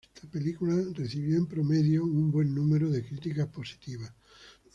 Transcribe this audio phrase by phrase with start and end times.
[0.15, 4.11] Esta película, recibió en promedio un buen número de críticas positivas.